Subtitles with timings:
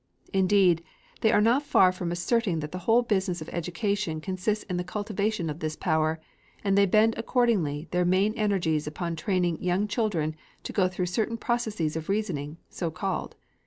[0.33, 0.83] Indeed,
[1.19, 4.83] they are not far from asserting that the whole business of education consists in the
[4.83, 6.19] cultivation of this power,
[6.63, 11.37] and they bend accordingly their main energies upon training young children to go through certain
[11.37, 13.35] processes of reasoning, so called.